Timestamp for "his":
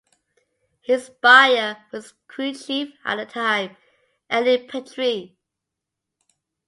0.81-1.11, 2.05-2.13